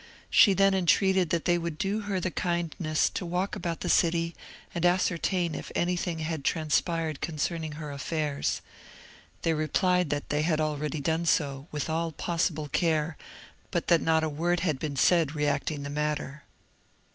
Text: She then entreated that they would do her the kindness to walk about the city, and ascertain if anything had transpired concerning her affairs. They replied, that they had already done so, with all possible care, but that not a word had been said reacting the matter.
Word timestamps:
She 0.31 0.55
then 0.55 0.73
entreated 0.73 1.29
that 1.29 1.45
they 1.45 1.59
would 1.59 1.77
do 1.77 1.99
her 1.99 2.19
the 2.19 2.31
kindness 2.31 3.07
to 3.11 3.23
walk 3.23 3.55
about 3.55 3.81
the 3.81 3.87
city, 3.87 4.33
and 4.73 4.83
ascertain 4.83 5.53
if 5.53 5.71
anything 5.75 6.17
had 6.17 6.43
transpired 6.43 7.21
concerning 7.21 7.73
her 7.73 7.91
affairs. 7.91 8.61
They 9.43 9.53
replied, 9.53 10.09
that 10.09 10.29
they 10.29 10.41
had 10.41 10.59
already 10.59 11.01
done 11.01 11.27
so, 11.27 11.67
with 11.71 11.87
all 11.87 12.13
possible 12.13 12.67
care, 12.67 13.15
but 13.69 13.89
that 13.89 14.01
not 14.01 14.23
a 14.23 14.27
word 14.27 14.61
had 14.61 14.79
been 14.79 14.95
said 14.95 15.35
reacting 15.35 15.83
the 15.83 15.89
matter. 15.91 16.45